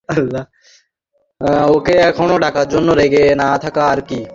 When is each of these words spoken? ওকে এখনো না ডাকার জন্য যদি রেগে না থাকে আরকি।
ওকে 1.75 1.95
এখনো 2.09 2.33
না 2.33 2.41
ডাকার 2.43 2.67
জন্য 2.69 2.87
যদি 2.89 2.99
রেগে 3.01 3.23
না 3.35 3.49
থাকে 3.63 3.81
আরকি। 3.87 4.21